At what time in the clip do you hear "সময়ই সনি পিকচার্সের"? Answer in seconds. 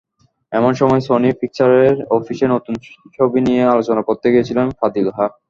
0.73-1.95